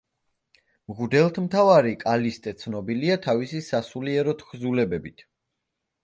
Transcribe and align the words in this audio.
მღვდელმთავარი 0.91 1.91
კალისტე 2.03 2.53
ცნობილია 2.61 3.17
თავისი 3.25 3.61
სასულიერო 3.67 4.35
თხზულებებით. 4.41 5.23